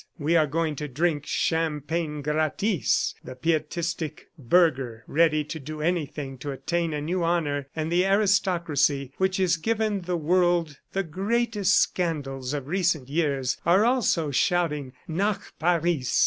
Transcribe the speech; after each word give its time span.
We 0.17 0.35
are 0.35 0.47
going 0.47 0.75
to 0.77 0.87
drink 0.87 1.27
champagne 1.27 2.23
gratis!' 2.23 3.13
The 3.23 3.35
pietistic 3.35 4.29
burgher, 4.35 5.03
ready 5.05 5.43
to 5.43 5.59
do 5.59 5.79
anything 5.79 6.39
to 6.39 6.49
attain 6.49 6.91
a 6.91 7.01
new 7.01 7.23
honor, 7.23 7.67
and 7.75 7.91
the 7.91 8.07
aristocracy 8.07 9.13
which 9.17 9.37
has 9.37 9.57
given 9.57 10.01
the 10.01 10.17
world 10.17 10.79
the 10.93 11.03
greatest 11.03 11.75
scandals 11.75 12.51
of 12.51 12.65
recent 12.65 13.09
years, 13.09 13.57
are 13.63 13.85
also 13.85 14.31
shouting, 14.31 14.93
'Nach 15.07 15.53
Paris! 15.59 16.19